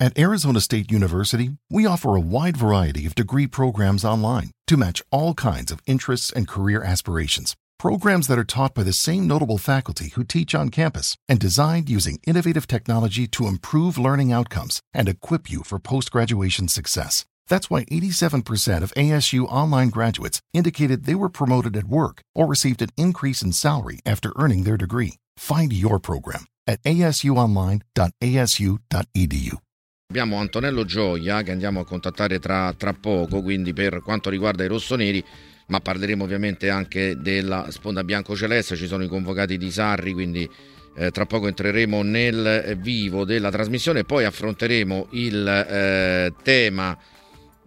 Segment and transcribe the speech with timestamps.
[0.00, 5.04] At Arizona State University, we offer a wide variety of degree programs online to match
[5.12, 7.54] all kinds of interests and career aspirations.
[7.78, 11.88] Programs that are taught by the same notable faculty who teach on campus and designed
[11.88, 17.24] using innovative technology to improve learning outcomes and equip you for post graduation success.
[17.46, 22.82] That's why 87% of ASU online graduates indicated they were promoted at work or received
[22.82, 25.18] an increase in salary after earning their degree.
[25.36, 29.58] Find your program at asuonline.asu.edu.
[30.06, 34.68] Abbiamo Antonello Gioia che andiamo a contattare tra, tra poco, quindi per quanto riguarda i
[34.68, 35.24] rossoneri,
[35.68, 40.48] ma parleremo ovviamente anche della sponda bianco-celeste, ci sono i convocati di Sarri, quindi
[40.96, 46.96] eh, tra poco entreremo nel vivo della trasmissione, poi affronteremo il eh, tema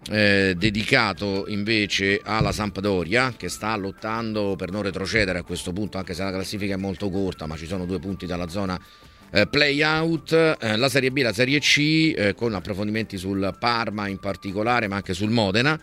[0.09, 6.13] eh, dedicato invece alla Sampdoria che sta lottando per non retrocedere a questo punto, anche
[6.13, 8.79] se la classifica è molto corta, ma ci sono due punti dalla zona
[9.31, 14.07] eh, play out, eh, la Serie B, la Serie C, eh, con approfondimenti sul Parma
[14.07, 15.79] in particolare, ma anche sul Modena.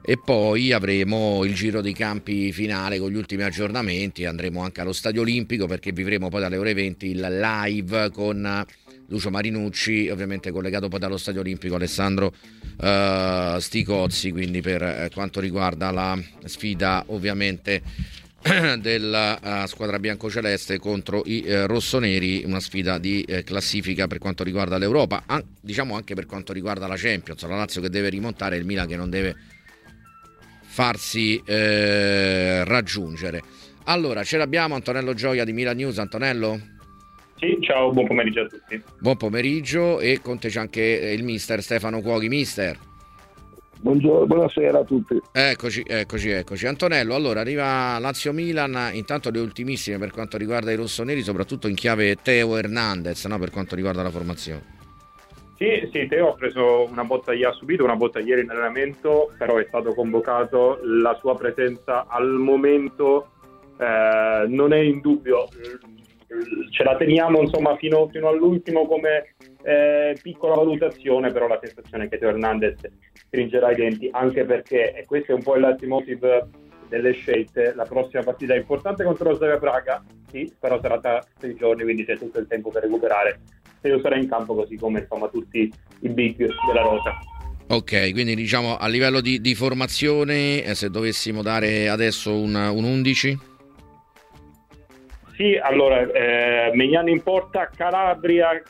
[0.00, 4.24] E poi avremo il giro dei campi finale con gli ultimi aggiornamenti.
[4.24, 8.66] Andremo anche allo Stadio Olimpico perché vivremo poi dalle ore 20 il live con
[9.08, 12.34] Lucio Marinucci, ovviamente collegato poi dallo Stadio Olimpico Alessandro
[12.80, 17.82] uh, Sticozzi, quindi per eh, quanto riguarda la sfida ovviamente
[18.80, 24.44] della uh, squadra biancoceleste contro i uh, rossoneri, una sfida di uh, classifica per quanto
[24.44, 28.56] riguarda l'Europa, an- diciamo anche per quanto riguarda la Champions, la Lazio che deve rimontare
[28.56, 29.34] e il Milan che non deve
[30.60, 33.42] farsi raggiungere.
[33.84, 36.60] Allora, ce l'abbiamo Antonello Gioia di Milan News, Antonello?
[37.38, 38.82] Sì, ciao, buon pomeriggio a tutti.
[38.98, 42.78] Buon pomeriggio e con te c'è anche il mister Stefano Cuoghi, mister.
[43.80, 45.20] Buongiorno, buonasera a tutti.
[45.32, 46.66] Eccoci, eccoci, eccoci.
[46.66, 52.16] Antonello, allora arriva Lazio-Milan, intanto le ultimissime per quanto riguarda i rossoneri, soprattutto in chiave
[52.16, 53.38] Teo Hernandez, no?
[53.38, 54.76] per quanto riguarda la formazione.
[55.56, 59.56] Sì, sì, Teo ha preso una botta, ha subito una botta ieri in allenamento, però
[59.56, 63.30] è stato convocato, la sua presenza al momento
[63.78, 65.48] eh, non è in dubbio
[66.70, 72.08] ce la teniamo insomma fino, fino all'ultimo come eh, piccola valutazione, però la sensazione è
[72.08, 72.76] che Teo Hernandez
[73.12, 76.48] stringerà i denti, anche perché, e questo è un po' il leitmotiv
[76.88, 81.22] delle scelte, la prossima partita è importante contro lo Slavia Praga, sì, però sarà tra
[81.38, 83.40] sei giorni, quindi c'è tutto il tempo per recuperare.
[83.80, 85.70] Teo sarà in campo così come insomma tutti
[86.00, 86.36] i big
[86.66, 87.16] della rosa.
[87.70, 92.84] Ok, quindi diciamo a livello di, di formazione, eh, se dovessimo dare adesso un, un
[92.84, 93.38] 11?
[95.36, 98.60] Sì, allora, eh, Megnano in porta, Calabria,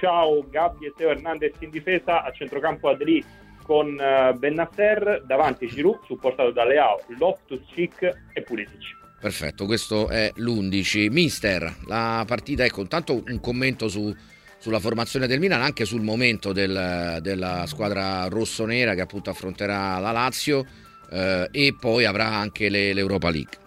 [0.00, 3.22] Ciao, Gabbi e Teo Hernandez in difesa, a centrocampo Adri
[3.62, 8.96] con uh, Bennasser, davanti Giroud, supportato da Leao, Loftus, Cic e Pulisic.
[9.20, 11.12] Perfetto, questo è l'11.
[11.12, 14.10] Mister, la partita, ecco, intanto un commento su,
[14.56, 20.12] sulla formazione del Milan, anche sul momento del, della squadra rossonera che appunto affronterà la
[20.12, 20.64] Lazio
[21.10, 23.58] eh, e poi avrà anche le, l'Europa League.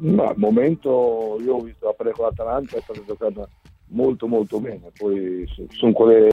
[0.00, 3.48] Ma al momento io ho visto la pre con l'Atalanta è stata giocata
[3.88, 6.30] molto molto bene, poi sono quelle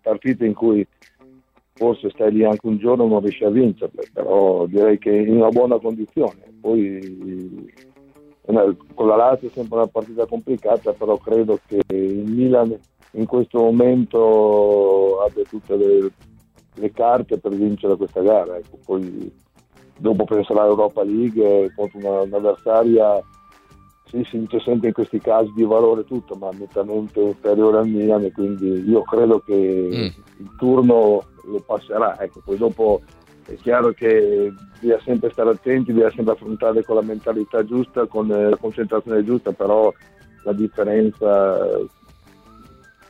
[0.00, 0.86] partite in cui
[1.72, 5.36] forse stai lì anche un giorno e non riesci a vincerle, però direi che in
[5.36, 6.52] una buona condizione.
[6.60, 7.72] Poi
[8.94, 12.78] con la Lazio è sempre una partita complicata, però credo che il Milan
[13.12, 16.10] in questo momento abbia tutte le,
[16.74, 18.56] le carte per vincere questa gara.
[18.56, 18.78] Ecco.
[18.84, 19.32] Poi
[19.98, 23.22] dopo penserà all'Europa League contro una, un'avversaria
[24.14, 28.22] sì, si dice sempre in questi casi di valore tutto ma nettamente inferiore al Milan
[28.24, 30.40] e quindi io credo che mm.
[30.40, 33.02] il turno lo passerà ecco, poi dopo
[33.46, 38.28] è chiaro che bisogna sempre stare attenti bisogna sempre affrontare con la mentalità giusta con
[38.28, 39.92] la concentrazione giusta però
[40.44, 41.66] la differenza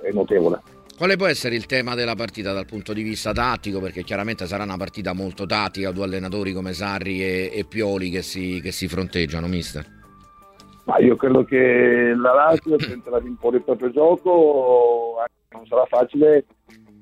[0.00, 0.60] è notevole
[0.96, 3.80] quale può essere il tema della partita dal punto di vista tattico?
[3.80, 8.22] Perché chiaramente sarà una partita molto tattica, due allenatori come Sarri e, e Pioli che
[8.22, 9.93] si, che si, fronteggiano, mister.
[10.84, 15.16] Ma io credo che la Lazio tenterà di imporre il proprio gioco,
[15.50, 16.44] non sarà facile,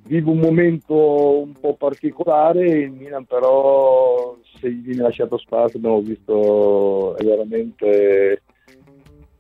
[0.05, 6.01] vive un momento un po' particolare, il Milan però se gli viene lasciato spazio abbiamo
[6.01, 8.43] visto è veramente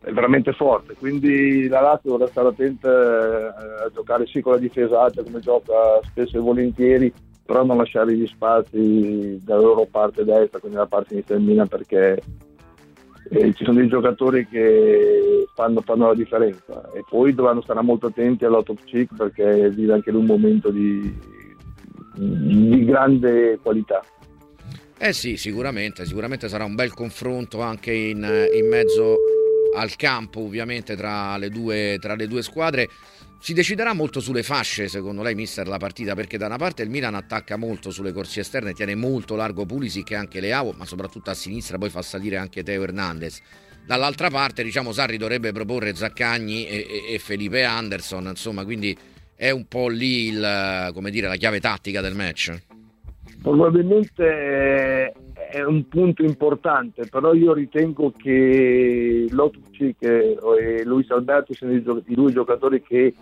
[0.01, 4.59] è veramente forte, quindi la Lazio dovrà stare attenta eh, a giocare sì con la
[4.59, 7.13] difesa alta come gioca spesso e volentieri,
[7.45, 11.69] però non lasciare gli spazi dalla loro parte destra, quindi dalla parte sinistra del Milan
[11.69, 12.21] perché
[13.33, 18.09] eh, ci sono dei giocatori che fanno, fanno, la differenza e poi dovranno stare molto
[18.09, 21.01] attenti all'out of cheek perché vive anche lui un momento di,
[22.15, 24.05] di grande qualità.
[24.99, 29.17] Eh sì, sicuramente, sicuramente sarà un bel confronto anche in, in mezzo
[29.75, 32.89] al campo ovviamente tra le due, tra le due squadre.
[33.43, 36.91] Si deciderà molto sulle fasce, secondo lei, mister, la partita, perché da una parte il
[36.91, 41.31] Milan attacca molto sulle corsie esterne, tiene molto largo Pulisic e anche Leao, ma soprattutto
[41.31, 43.43] a sinistra poi fa salire anche Teo Hernandez.
[43.85, 48.97] Dall'altra parte, diciamo, Sarri dovrebbe proporre Zaccagni e, e, e Felipe Anderson, insomma, quindi
[49.35, 52.57] è un po' lì il, dire, la chiave tattica del match.
[53.43, 55.13] Probabilmente
[55.51, 62.33] è un punto importante, però io ritengo che Lotucci e Luis Alberto siano i due
[62.33, 63.13] giocatori che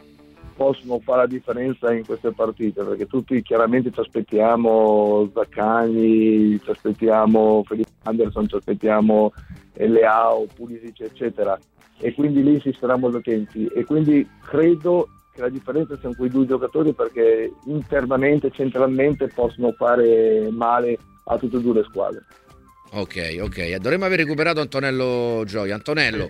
[0.61, 7.63] possono fare la differenza in queste partite, perché tutti chiaramente ci aspettiamo Zaccagni, ci aspettiamo
[7.67, 9.33] Felipe Anderson, ci aspettiamo
[9.73, 11.59] Leao, Pulisic, eccetera,
[11.99, 16.29] e quindi lì si sarà molto attenti e quindi credo che la differenza siano quei
[16.29, 22.27] due giocatori perché internamente, centralmente possono fare male a tutte e due le squadre.
[22.91, 25.75] Ok, ok, dovremmo aver recuperato Antonello Gioia.
[25.75, 26.29] Antonello,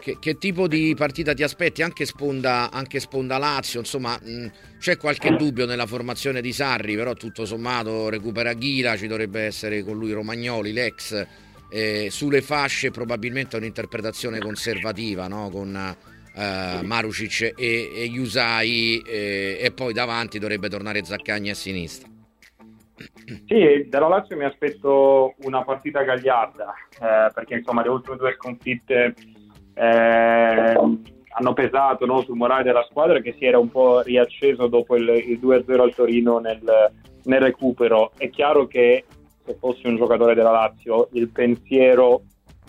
[0.00, 1.82] che, che, tipo di partita ti aspetti?
[1.82, 7.12] Anche sponda, anche sponda Lazio, insomma, mh, c'è qualche dubbio nella formazione di Sarri, però
[7.12, 11.26] tutto sommato recupera Ghila, ci dovrebbe essere con lui Romagnoli, l'ex.
[11.68, 15.50] Eh, sulle fasce probabilmente un'interpretazione conservativa, no?
[15.50, 15.76] con
[16.34, 22.08] eh, Marucic e, e Yusai eh, e poi davanti dovrebbe tornare Zaccagni a sinistra.
[23.46, 29.14] Sì, dalla Lazio mi aspetto una partita gagliarda, eh, perché insomma le ultime due sconfitte
[29.74, 30.74] eh,
[31.36, 35.08] hanno pesato no, sul morale della squadra che si era un po' riacceso dopo il,
[35.08, 36.60] il 2-0 al Torino nel,
[37.24, 38.12] nel, recupero.
[38.16, 39.04] È chiaro che
[39.44, 42.22] se fossi un giocatore della Lazio il pensiero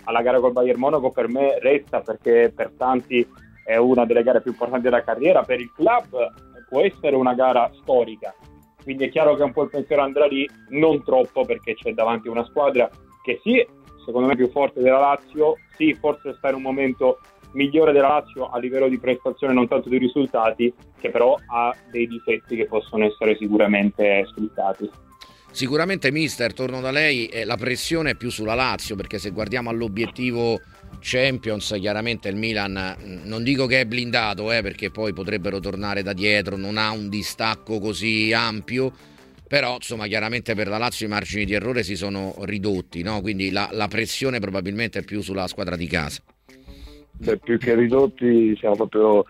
[0.04, 3.26] alla gara col Bayern Monaco per me resta perché per tanti
[3.64, 6.32] è una delle gare più importanti della carriera, per il club
[6.68, 8.34] può essere una gara storica
[8.86, 12.28] quindi è chiaro che un po' il pensiero andrà lì, non troppo perché c'è davanti
[12.28, 12.88] una squadra
[13.24, 13.66] che sì,
[14.06, 17.18] secondo me più forte della Lazio, sì, forse sta in un momento
[17.52, 22.06] migliore della Lazio a livello di prestazione, non tanto di risultati, che però ha dei
[22.06, 24.88] difetti che possono essere sicuramente sfruttati.
[25.50, 29.70] Sicuramente, mister, torno da lei, eh, la pressione è più sulla Lazio, perché se guardiamo
[29.70, 30.60] all'obiettivo
[31.00, 36.02] Champions, chiaramente il Milan, mm, non dico che è blindato, eh, perché poi potrebbero tornare
[36.02, 38.92] da dietro, non ha un distacco così ampio,
[39.46, 43.20] però insomma chiaramente per la Lazio i margini di errore si sono ridotti, no?
[43.20, 46.22] quindi la, la pressione probabilmente è più sulla squadra di casa
[47.22, 49.24] cioè, più che ridotti siamo proprio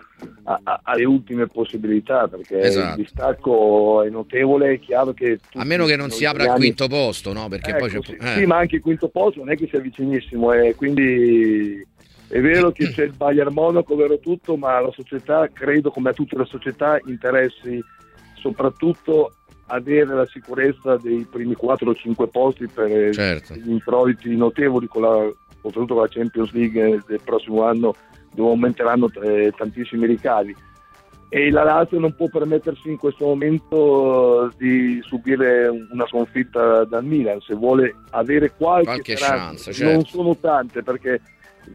[0.44, 2.98] a, a, alle ultime possibilità perché esatto.
[2.98, 6.88] il distacco è notevole è chiaro che a meno che non si apra al quinto
[6.88, 7.48] posto no?
[7.48, 7.98] perché ecco, poi c'è...
[8.02, 8.34] Sì, eh.
[8.38, 11.86] sì, ma anche il quinto posto non è che sia vicinissimo e quindi
[12.28, 16.12] è vero che c'è il Bayern Monaco vero tutto ma la società credo come a
[16.12, 17.80] tutte le società interessi
[18.34, 19.32] soprattutto
[19.66, 23.54] avere la sicurezza dei primi 4 o 5 posti per certo.
[23.54, 25.30] gli introiti notevoli con la
[25.62, 27.94] oltretutto con la Champions League del prossimo anno
[28.32, 30.54] dove aumenteranno eh, tantissimi ricavi
[31.28, 37.40] e la Lazio non può permettersi in questo momento di subire una sconfitta dal Milan
[37.40, 39.92] se vuole avere qualche, qualche chance certo.
[39.92, 41.20] non sono tante perché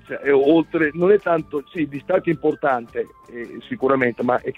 [0.05, 4.53] cioè, oltre, non è tanto sì, distacco importante eh, sicuramente ma è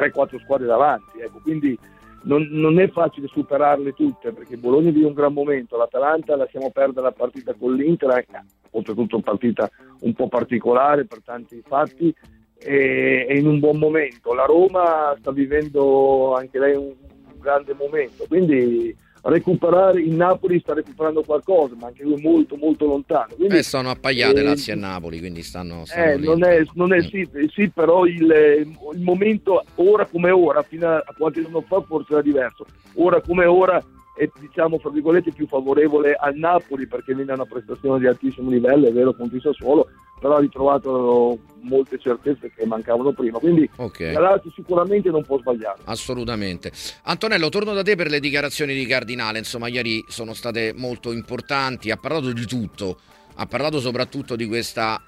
[0.00, 1.78] 3-4 squadre davanti ecco, quindi
[2.22, 7.06] non, non, è facile superarle tutte perché Bologna vive un gran momento, l'Atalanta lasciamo perdere
[7.06, 8.26] la partita con l'Inter, eh,
[8.72, 9.70] oltretutto una partita
[10.00, 12.14] un po' particolare per tanti fatti
[12.62, 14.34] e in un buon momento.
[14.34, 16.92] La Roma sta vivendo anche lei un,
[17.32, 22.86] un grande momento, quindi recuperare il Napoli sta recuperando qualcosa, ma anche lui molto molto
[22.86, 23.34] lontano.
[23.36, 25.84] Quindi, eh, sono appaiate eh, Lazio e Napoli, quindi stanno...
[25.84, 27.06] stanno eh, non, è, non è, mm.
[27.08, 32.12] sì, sì, però il, il, momento ora come ora, fino a qualche giorno fa forse
[32.12, 33.82] era diverso, ora come ora
[34.16, 38.88] è diciamo fra virgolette più favorevole al Napoli perché viene una prestazione di altissimo livello,
[38.88, 39.88] è vero contro il Sassuolo,
[40.20, 44.12] però ha ritrovato molte certezze che mancavano prima, quindi okay.
[44.12, 45.80] la Lazio sicuramente non può sbagliare.
[45.84, 46.70] Assolutamente.
[47.04, 51.90] Antonello, torno da te per le dichiarazioni di Cardinale, insomma ieri sono state molto importanti,
[51.90, 52.98] ha parlato di tutto,
[53.34, 55.02] ha parlato soprattutto di questa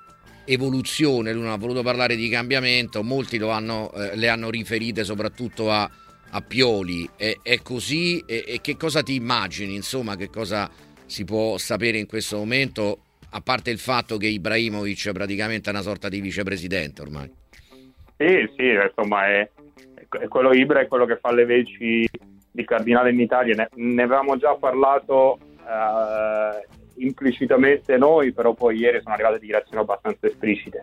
[0.45, 5.71] evoluzione, lui non ha voluto parlare di cambiamento, molti hanno, eh, le hanno riferite soprattutto
[5.71, 5.88] a
[6.33, 7.09] a Pioli.
[7.16, 8.23] È, è così?
[8.26, 9.75] E, e, che cosa ti immagini?
[9.75, 10.71] Insomma, che cosa
[11.07, 13.00] si può sapere in questo momento?
[13.35, 17.33] A parte il fatto che Ibrahimovic praticamente è una sorta di vicepresidente ormai.
[18.19, 19.51] Sì, sì, insomma, è,
[20.21, 22.07] è quello Ibra è quello che fa le veci
[22.51, 23.55] di Cardinale in Italia.
[23.55, 30.27] Ne, ne avevamo già parlato eh, implicitamente noi, però poi ieri sono arrivate dichiarazioni abbastanza
[30.27, 30.83] esplicite.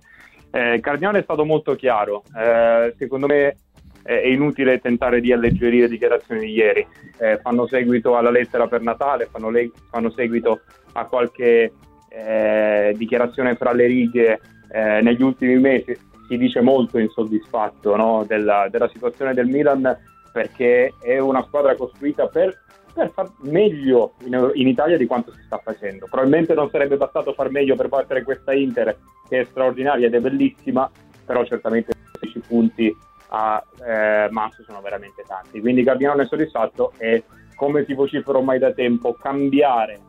[0.50, 2.24] Eh, Cardinale è stato molto chiaro.
[2.36, 3.58] Eh, secondo me
[4.02, 6.86] è inutile tentare di alleggerire le dichiarazioni di ieri.
[7.20, 10.62] Eh, fanno seguito alla lettera per Natale, fanno, le- fanno seguito
[10.94, 11.72] a qualche
[12.10, 14.40] eh, dichiarazione fra le righe
[14.72, 15.98] eh, negli ultimi mesi.
[16.28, 18.24] si dice molto insoddisfatto no?
[18.28, 19.98] della, della, situazione del Milan
[20.32, 22.56] perché è una squadra costruita per,
[22.94, 26.06] per far meglio in, in, Italia di quanto si sta facendo.
[26.10, 28.96] Probabilmente non sarebbe bastato far meglio per battere questa Inter
[29.28, 30.90] che è straordinaria ed è bellissima,
[31.26, 32.96] però certamente 16 punti
[33.30, 35.60] a eh, Masso sono veramente tanti.
[35.60, 37.24] Quindi Gabbiano è soddisfatto e
[37.56, 40.00] come ti vocifero ormai da tempo, cambiare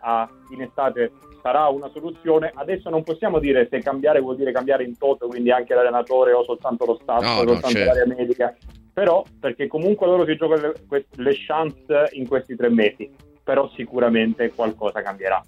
[0.00, 1.12] a, in estate
[1.42, 2.52] sarà una soluzione.
[2.54, 6.44] Adesso non possiamo dire se cambiare vuol dire cambiare in toto, quindi anche l'allenatore o
[6.44, 7.94] soltanto lo staff no, o soltanto certo.
[7.94, 8.56] l'area medica,
[8.92, 13.10] però perché comunque loro si giocano le, le chance in questi tre mesi,
[13.42, 15.42] però sicuramente qualcosa cambierà.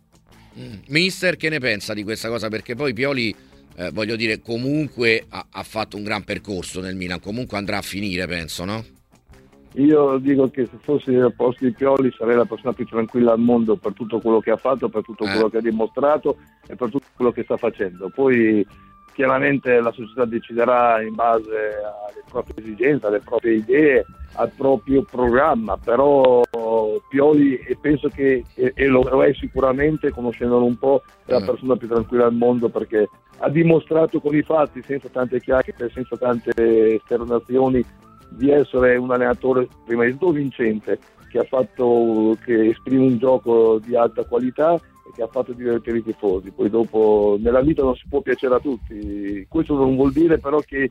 [0.58, 0.74] Mm.
[0.88, 2.48] Mister, che ne pensa di questa cosa?
[2.48, 3.34] Perché poi Pioli,
[3.76, 7.82] eh, voglio dire, comunque ha, ha fatto un gran percorso nel Milan, comunque andrà a
[7.82, 8.84] finire, penso, no?
[9.74, 13.38] Io dico che se fossi al posto di Pioli sarei la persona più tranquilla al
[13.38, 15.50] mondo per tutto quello che ha fatto, per tutto quello eh.
[15.50, 18.10] che ha dimostrato e per tutto quello che sta facendo.
[18.12, 18.66] Poi
[19.12, 25.76] chiaramente la società deciderà in base alle proprie esigenze, alle proprie idee, al proprio programma,
[25.76, 26.42] però
[27.08, 31.44] Pioli e penso che e lo è sicuramente conoscendolo un po' è la eh.
[31.44, 33.08] persona più tranquilla al mondo perché
[33.38, 37.84] ha dimostrato con i fatti senza tante chiacchiere, senza tante esternazioni
[38.30, 40.98] di essere un allenatore prima di tutto vincente,
[41.30, 46.02] che, fatto, che esprime un gioco di alta qualità e che ha fatto divertire i
[46.02, 46.50] tifosi.
[46.50, 50.58] Poi dopo nella vita non si può piacere a tutti, questo non vuol dire però
[50.60, 50.90] che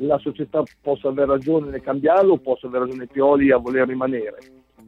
[0.00, 4.36] la società possa aver ragione nel cambiarlo possa aver ragione Pioli a voler rimanere.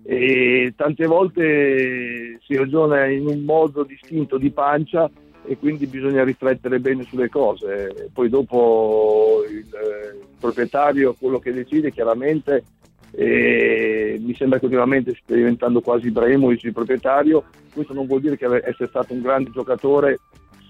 [0.03, 5.11] E tante volte si ragiona in un modo distinto di pancia
[5.51, 8.09] e quindi bisogna riflettere bene sulle cose.
[8.13, 12.63] Poi dopo il, il proprietario quello che decide chiaramente
[13.11, 17.43] e mi sembra che ultimamente stia diventando quasi Ibrahimovic il proprietario,
[17.75, 20.21] questo non vuol dire che essere stato un grande giocatore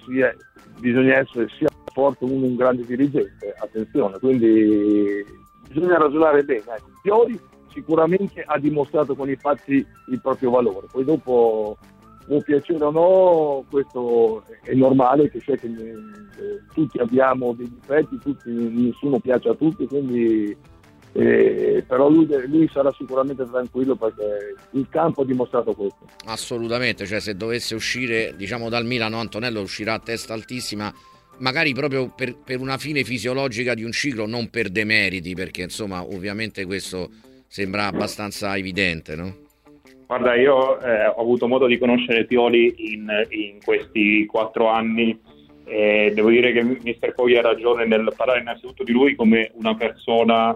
[0.07, 0.35] sia,
[0.79, 5.23] bisogna essere sia forte uno un grande dirigente, attenzione, quindi
[5.69, 6.61] bisogna ragionare bene.
[6.61, 7.39] Ecco, Pioli
[7.71, 11.77] sicuramente ha dimostrato con i fatti il proprio valore, poi dopo
[12.27, 18.19] può piacere o no, questo è normale che, cioè che eh, tutti abbiamo dei difetti,
[18.19, 20.57] tutti, nessuno piace a tutti, quindi,
[21.13, 26.07] eh, però lui, lui, sarà sicuramente tranquillo perché il campo ha dimostrato questo.
[26.27, 30.93] Assolutamente, cioè se dovesse uscire diciamo dal Milano Antonello uscirà a testa altissima
[31.39, 36.03] magari proprio per, per, una fine fisiologica di un ciclo, non per demeriti, perché insomma
[36.03, 37.11] ovviamente questo
[37.49, 39.49] sembra abbastanza evidente, no?
[40.11, 45.17] Guarda, io eh, ho avuto modo di conoscere Pioli in, in questi quattro anni
[45.65, 49.77] e devo dire che Mister Poggi ha ragione nel parlare innanzitutto di lui come una
[49.77, 50.53] persona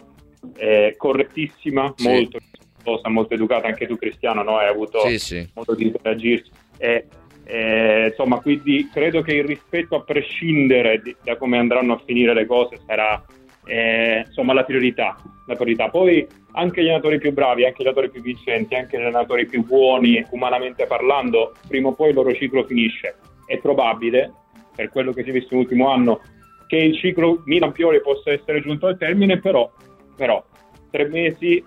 [0.57, 2.09] eh, correttissima, sì.
[2.09, 4.57] molto rispettosa, molto educata, anche tu Cristiano no?
[4.57, 5.49] hai avuto sì, sì.
[5.55, 6.51] modo di interagirci.
[6.77, 7.07] E,
[7.45, 12.35] e, insomma, quindi credo che il rispetto a prescindere di, da come andranno a finire
[12.35, 13.25] le cose sarà
[13.65, 15.17] eh, insomma la priorità,
[15.47, 15.89] la priorità.
[15.89, 19.65] Poi anche gli allenatori più bravi, anche gli allenatori più vincenti, anche gli allenatori più
[19.65, 23.17] buoni, umanamente parlando, prima o poi il loro ciclo finisce.
[23.47, 24.33] È probabile,
[24.75, 26.21] per quello che si è visto nell'ultimo anno,
[26.67, 29.71] che il ciclo Milan-Pioli possa essere giunto al termine, però,
[30.17, 30.43] però
[30.91, 31.63] tre mesi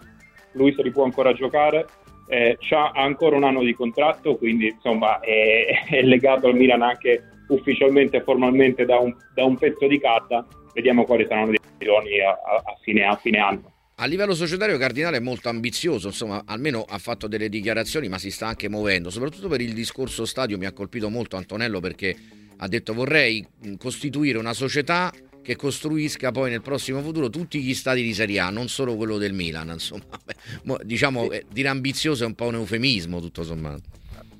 [0.54, 1.86] lui se li può ancora giocare,
[2.28, 7.24] eh, ha ancora un anno di contratto, quindi insomma è, è legato al Milan anche
[7.50, 11.57] ufficialmente e formalmente da un, da un pezzo di carta vediamo quali saranno le
[11.88, 13.72] decisioni a, a, fine, a fine anno.
[14.00, 18.30] A livello societario Cardinale è molto ambizioso, insomma, almeno ha fatto delle dichiarazioni, ma si
[18.30, 22.16] sta anche muovendo, soprattutto per il discorso stadio mi ha colpito molto Antonello perché
[22.58, 23.46] ha detto vorrei
[23.80, 28.50] costituire una società che costruisca poi nel prossimo futuro tutti gli stadi di Serie A,
[28.50, 30.04] non solo quello del Milan, insomma,
[30.84, 33.82] diciamo eh, dire ambizioso è un po' un eufemismo tutto sommato.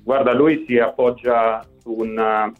[0.04, 2.52] Guarda, lui si appoggia su un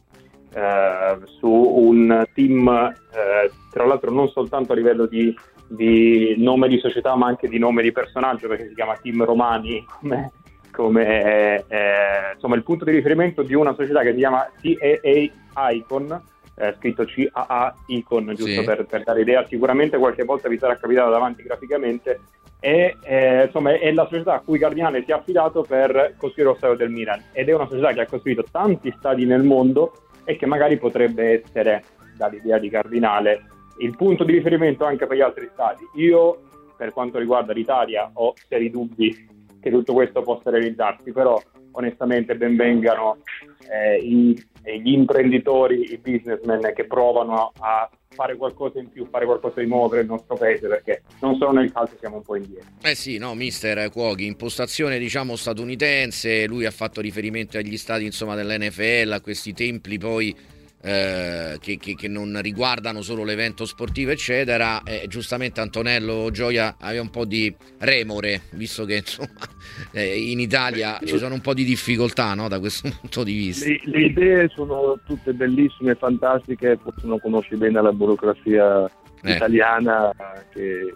[0.52, 5.34] eh, su un team, eh, tra l'altro non soltanto a livello di,
[5.66, 9.84] di, nome di società ma anche di nome di personaggio perché si chiama Team Romani
[10.00, 10.32] come,
[10.72, 16.22] come eh, insomma, il punto di riferimento di una società che si chiama CAA Icon
[16.56, 18.64] eh, scritto CAA Icon giusto sì.
[18.64, 22.20] per, per, dare idea sicuramente qualche volta vi sarà capitato davanti graficamente
[22.60, 26.56] è, eh, insomma, è la società a cui Cardinale si è affidato per costruire lo
[26.56, 29.92] stadio del Milan ed è una società che ha costruito tanti stadi nel mondo
[30.28, 31.82] e che magari potrebbe essere,
[32.14, 33.44] dall'idea di Cardinale,
[33.78, 35.82] il punto di riferimento anche per gli altri stati.
[35.94, 36.42] Io,
[36.76, 39.26] per quanto riguarda l'Italia, ho seri dubbi
[39.58, 43.22] che tutto questo possa realizzarsi, però onestamente benvengano
[43.70, 44.38] eh, i,
[44.76, 49.88] gli imprenditori, i businessmen che provano a fare qualcosa in più, fare qualcosa di nuovo
[49.88, 52.68] per il nostro paese, perché non solo nel calcio siamo un po' indietro.
[52.82, 58.34] Eh sì, no, mister Cuoghi, impostazione diciamo statunitense, lui ha fatto riferimento agli stati insomma
[58.34, 60.34] dell'NFL, a questi templi poi
[60.80, 64.82] eh, che, che, che, non riguardano solo l'evento sportivo, eccetera.
[64.84, 69.28] Eh, giustamente Antonello Gioia aveva un po' di remore, visto che insomma,
[69.92, 73.66] eh, in Italia ci sono un po' di difficoltà no, da questo punto di vista.
[73.66, 78.88] Le, le, idee sono tutte bellissime, fantastiche, forse non conosci bene la burocrazia
[79.22, 79.32] eh.
[79.32, 80.14] italiana
[80.52, 80.94] che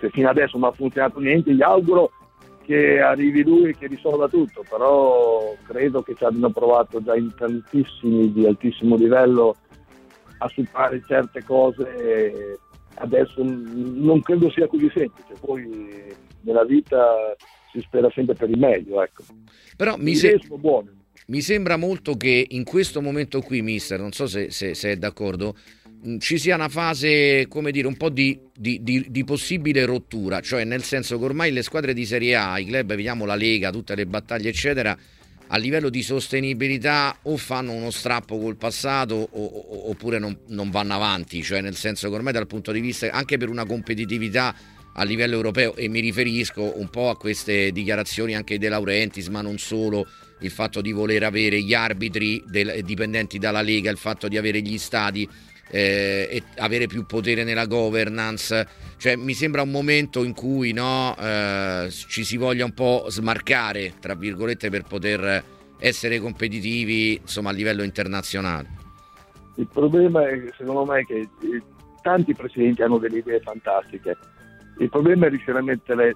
[0.00, 2.12] se fino adesso non ha funzionato niente, gli auguro
[2.68, 7.34] che arrivi lui e che risolva tutto, però credo che ci abbiano provato già in
[7.34, 9.56] tantissimi di altissimo livello
[10.40, 12.58] a superare certe cose
[12.98, 17.34] adesso non credo sia così semplice, poi nella vita
[17.72, 19.02] si spera sempre per il meglio.
[19.02, 19.24] Ecco.
[19.76, 20.38] Però mi, se...
[21.26, 24.96] mi, sembra molto che in questo momento qui, mister, non so se, se, se è
[24.96, 25.56] d'accordo,
[26.18, 30.64] ci sia una fase, come dire, un po' di, di, di, di, possibile rottura, cioè
[30.64, 33.94] nel senso che ormai le squadre di Serie A, i club, vediamo la Lega, tutte
[33.94, 34.96] le battaglie, eccetera,
[35.48, 40.70] a livello di sostenibilità o fanno uno strappo col passato o, o, oppure non, non,
[40.70, 44.54] vanno avanti, cioè nel senso che ormai dal punto di vista anche per una competitività
[44.92, 49.40] a livello europeo e mi riferisco un po' a queste dichiarazioni anche De Laurentiis, ma
[49.40, 50.06] non solo,
[50.40, 54.60] il fatto di voler avere gli arbitri del, dipendenti dalla Lega, il fatto di avere
[54.60, 55.28] gli stadi
[55.70, 58.66] eh, e avere più potere nella governance.
[58.96, 63.94] Cioè, mi sembra un momento in cui no, eh, ci si voglia un po' smarcare,
[64.00, 65.44] tra virgolette, per poter
[65.78, 68.68] essere competitivi insomma, a livello internazionale.
[69.56, 71.62] Il problema è, secondo me, che eh,
[72.02, 74.16] tanti presidenti hanno delle idee fantastiche.
[74.78, 76.14] Il problema è riuscire a mettere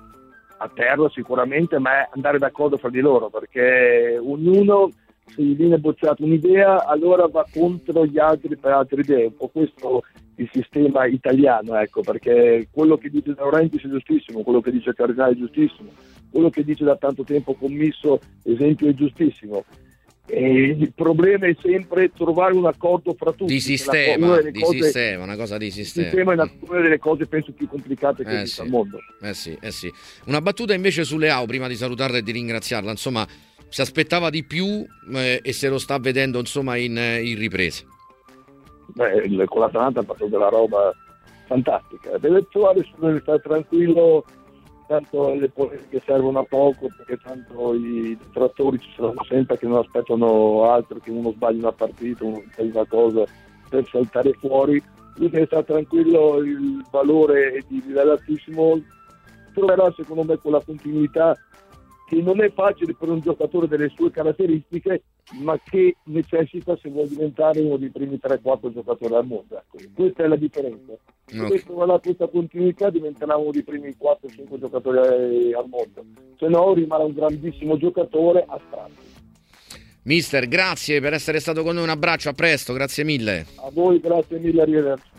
[0.58, 4.90] a terra sicuramente, ma è andare d'accordo fra di loro, perché ognuno
[5.34, 9.48] se gli viene bocciata un'idea allora va contro gli altri per altre idee, un po'
[9.48, 10.02] questo
[10.36, 15.32] il sistema italiano, ecco, perché quello che dice Laurentiis è giustissimo, quello che dice Cardinale
[15.32, 15.90] è giustissimo,
[16.30, 19.64] quello che dice da tanto tempo Commisso, esempio, è giustissimo.
[20.24, 23.52] E il problema è sempre trovare un accordo fra tutti.
[23.52, 26.06] Di sistema, di cose, sistema una cosa di sistema.
[26.06, 28.60] Il sistema è una delle cose penso più complicate che eh esiste sì.
[28.62, 28.98] al mondo.
[29.20, 29.92] Eh sì, eh sì.
[30.26, 33.26] Una battuta invece sulle AU, prima di salutarla e di ringraziarla, insomma
[33.72, 37.86] si aspettava di più eh, e se lo sta vedendo insomma in, eh, in riprese.
[38.88, 40.92] Beh, con l'Atalanta ha fatto della roba
[41.46, 42.18] fantastica.
[42.18, 44.26] Deve trovare deve stare tranquillo,
[44.88, 49.78] tanto le polemiche servono a poco perché tanto i detrattori ci saranno sempre che non
[49.78, 53.24] aspettano altro che uno sbagli una partita, uno sbagli una cosa
[53.70, 54.82] per saltare fuori.
[55.16, 58.78] Lui deve stare tranquillo, il valore è di livello altissimo,
[59.54, 61.38] troverà secondo me quella continuità
[62.12, 65.04] che non è facile per un giocatore delle sue caratteristiche,
[65.40, 69.56] ma che necessita se vuole diventare uno dei primi 3-4 giocatori al mondo.
[69.56, 70.92] Ecco, questa è la differenza.
[71.24, 71.62] Se okay.
[71.62, 76.04] troverà questa continuità diventerà uno dei primi 4-5 giocatori eh, al mondo,
[76.36, 79.10] se no rimarrà un grandissimo giocatore astratto.
[80.02, 83.46] Mister, grazie per essere stato con noi, un abbraccio, a presto, grazie mille.
[83.56, 85.12] A voi, grazie mille, arrivederci.